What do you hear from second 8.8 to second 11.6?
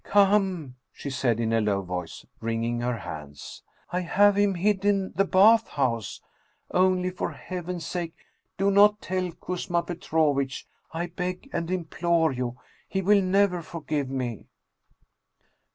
tell Kuzma Petrovitch. I beg